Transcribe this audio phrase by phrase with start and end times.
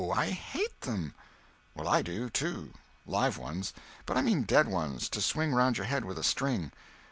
[0.11, 1.13] I hate them!"
[1.75, 3.71] "Well, I do, too—live ones.
[4.07, 6.71] But I mean dead ones, to swing round your head with a string."